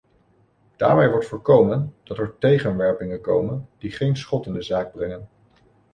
[0.75, 5.27] Daarmee wordt voorkomen dat er tegenwerpingen komen die geen schot in de zaak brengen.